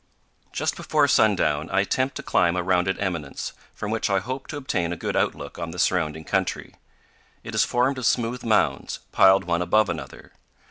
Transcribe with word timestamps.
Just 0.51 0.75
before 0.75 1.07
sundown 1.07 1.69
I 1.69 1.81
attempt 1.81 2.15
to 2.15 2.23
climb 2.23 2.55
a 2.55 2.63
rounded 2.63 2.97
eminence, 2.97 3.53
from 3.71 3.91
which 3.91 4.09
I 4.09 4.17
hope 4.17 4.47
to 4.47 4.57
obtain 4.57 4.91
a 4.91 4.95
good 4.97 5.15
outlook 5.15 5.59
on 5.59 5.69
the 5.69 5.77
surrounding 5.77 6.23
country. 6.23 6.73
It 7.43 7.53
is 7.53 7.63
formed 7.65 7.99
of 7.99 8.07
smooth 8.07 8.43
mounds, 8.43 9.01
piled 9.11 9.43
one 9.43 9.61
above 9.61 9.89
another. 9.89 10.31